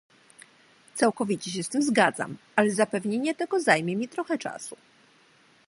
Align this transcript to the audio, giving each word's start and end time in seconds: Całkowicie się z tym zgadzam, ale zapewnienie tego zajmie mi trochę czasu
Całkowicie 0.95 1.51
się 1.51 1.63
z 1.63 1.69
tym 1.69 1.83
zgadzam, 1.83 2.37
ale 2.55 2.71
zapewnienie 2.71 3.35
tego 3.35 3.59
zajmie 3.59 3.95
mi 3.95 4.07
trochę 4.07 4.37
czasu 4.37 4.77